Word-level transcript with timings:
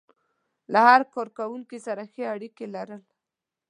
له 0.71 0.79
هر 0.87 1.01
کار 1.13 1.27
کوونکي 1.37 1.77
سره 1.87 2.01
ښې 2.11 2.23
اړيکې 2.33 2.65
لرل. 2.75 3.01